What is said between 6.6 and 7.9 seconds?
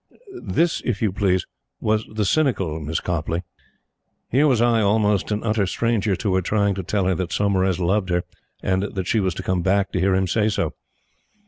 to tell her that Saumarez